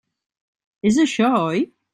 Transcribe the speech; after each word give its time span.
És 0.93 0.99
això, 1.05 1.31
oi? 1.47 1.65